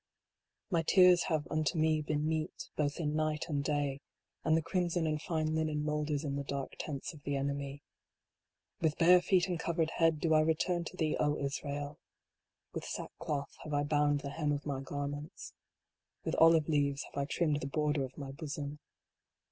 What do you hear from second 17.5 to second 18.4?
the border of my